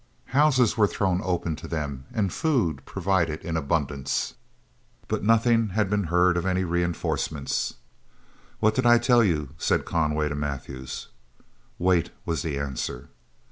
Houses 0.33 0.75
were 0.75 0.87
thrown 0.87 1.21
open 1.23 1.55
to 1.57 1.67
them 1.67 2.05
and 2.11 2.33
food 2.33 2.83
provided 2.85 3.41
in 3.45 3.55
abundance. 3.55 4.33
But 5.07 5.23
nothing 5.23 5.69
had 5.77 5.91
been 5.91 6.05
heard 6.05 6.37
of 6.37 6.45
any 6.47 6.63
reinforcements. 6.63 7.75
"What 8.59 8.73
did 8.73 8.87
I 8.87 8.97
tell 8.97 9.23
you?" 9.23 9.49
said 9.59 9.85
Conway 9.85 10.29
to 10.29 10.33
Mathews. 10.35 11.09
"Wait," 11.77 12.09
was 12.25 12.41
the 12.41 12.57
answer. 12.57 13.09